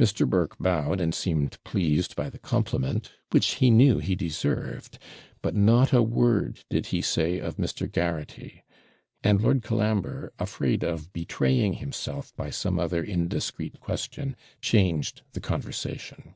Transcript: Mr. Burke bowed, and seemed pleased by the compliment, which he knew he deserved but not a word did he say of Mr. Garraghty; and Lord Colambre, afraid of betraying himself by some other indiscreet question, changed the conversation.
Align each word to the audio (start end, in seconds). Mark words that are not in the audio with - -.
Mr. 0.00 0.28
Burke 0.28 0.58
bowed, 0.58 1.00
and 1.00 1.14
seemed 1.14 1.62
pleased 1.62 2.16
by 2.16 2.28
the 2.28 2.40
compliment, 2.40 3.12
which 3.30 3.54
he 3.62 3.70
knew 3.70 3.98
he 4.00 4.16
deserved 4.16 4.98
but 5.42 5.54
not 5.54 5.92
a 5.92 6.02
word 6.02 6.64
did 6.68 6.86
he 6.86 7.00
say 7.00 7.38
of 7.38 7.54
Mr. 7.56 7.88
Garraghty; 7.88 8.64
and 9.22 9.40
Lord 9.40 9.62
Colambre, 9.62 10.32
afraid 10.40 10.82
of 10.82 11.12
betraying 11.12 11.74
himself 11.74 12.34
by 12.34 12.50
some 12.50 12.80
other 12.80 13.04
indiscreet 13.04 13.78
question, 13.78 14.34
changed 14.60 15.22
the 15.34 15.40
conversation. 15.40 16.34